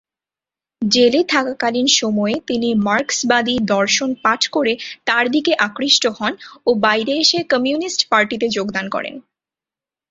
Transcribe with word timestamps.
জেলে 0.81 1.21
থাকাকালীন 1.33 1.87
সময়ে 1.99 2.35
তিনি 2.47 2.69
মার্কসবাদী 2.87 3.55
দর্শন 3.73 4.09
পাঠ 4.23 4.41
করে 4.47 4.73
তার 5.07 5.25
দিকে 5.31 5.51
আকৃষ্ট 5.67 6.03
হন 6.17 6.33
ও 6.65 6.79
বাইরে 6.85 7.13
এসে 7.23 7.39
কমিউনিস্ট 7.51 8.01
পার্টিতে 8.11 8.47
যোগদান 8.57 8.85
করেন। 8.89 9.15